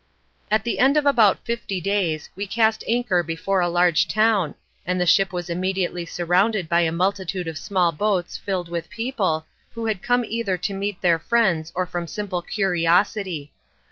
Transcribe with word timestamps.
At 0.49 0.63
the 0.63 0.79
end 0.79 0.97
of 0.97 1.05
about 1.05 1.45
fifty 1.45 1.79
days 1.79 2.27
we 2.35 2.47
cast 2.47 2.83
anchor 2.87 3.21
before 3.21 3.59
a 3.61 3.69
large 3.69 4.07
town, 4.07 4.55
and 4.83 4.99
the 4.99 5.05
ship 5.05 5.31
was 5.31 5.47
immediately 5.47 6.07
surrounded 6.07 6.67
by 6.67 6.81
a 6.81 6.91
multitude 6.91 7.47
of 7.47 7.55
small 7.55 7.91
boats 7.91 8.35
filled 8.35 8.67
with 8.67 8.89
people, 8.89 9.45
who 9.75 9.85
had 9.85 10.01
come 10.01 10.25
either 10.25 10.57
to 10.57 10.73
meet 10.73 11.01
their 11.01 11.19
friends 11.19 11.71
or 11.75 11.85
from 11.85 12.07
simple 12.07 12.41
curiosity. 12.41 13.51